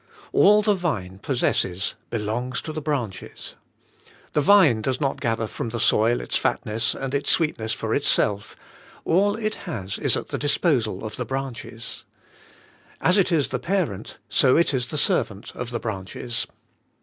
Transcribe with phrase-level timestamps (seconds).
[0.33, 3.53] All the vine possesses belongs to the branches.
[4.33, 8.55] The vine does not gather from the soil its fatness and its sweetness for itself,—
[9.05, 12.03] all it has is at the disposal of the branches.
[12.99, 16.47] As it is the parent, so it is the servant of the branches.